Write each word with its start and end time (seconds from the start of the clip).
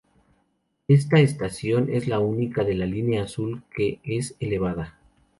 Esta 0.87 1.19
estación 1.19 1.87
es 1.93 2.07
la 2.07 2.17
única 2.17 2.63
de 2.63 2.73
la 2.73 2.87
línea 2.87 3.21
Azul 3.25 3.61
que 3.69 3.99
es 4.03 4.35
elevada. 4.39 4.97